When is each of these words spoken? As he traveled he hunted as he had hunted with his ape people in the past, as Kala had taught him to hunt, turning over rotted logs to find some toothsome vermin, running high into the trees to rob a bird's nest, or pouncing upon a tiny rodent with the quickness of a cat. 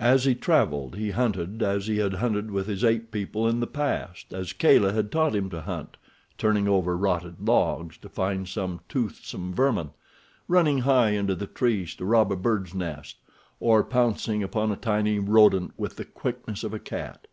As 0.00 0.26
he 0.26 0.34
traveled 0.34 0.96
he 0.96 1.12
hunted 1.12 1.62
as 1.62 1.86
he 1.86 1.96
had 1.96 2.12
hunted 2.12 2.50
with 2.50 2.66
his 2.66 2.84
ape 2.84 3.10
people 3.10 3.48
in 3.48 3.60
the 3.60 3.66
past, 3.66 4.34
as 4.34 4.52
Kala 4.52 4.92
had 4.92 5.10
taught 5.10 5.34
him 5.34 5.48
to 5.48 5.62
hunt, 5.62 5.96
turning 6.36 6.68
over 6.68 6.94
rotted 6.94 7.40
logs 7.48 7.96
to 7.96 8.10
find 8.10 8.46
some 8.48 8.80
toothsome 8.86 9.54
vermin, 9.54 9.92
running 10.46 10.80
high 10.80 11.12
into 11.12 11.34
the 11.34 11.46
trees 11.46 11.94
to 11.94 12.04
rob 12.04 12.30
a 12.30 12.36
bird's 12.36 12.74
nest, 12.74 13.16
or 13.60 13.82
pouncing 13.82 14.42
upon 14.42 14.70
a 14.70 14.76
tiny 14.76 15.18
rodent 15.18 15.72
with 15.78 15.96
the 15.96 16.04
quickness 16.04 16.64
of 16.64 16.74
a 16.74 16.78
cat. 16.78 17.26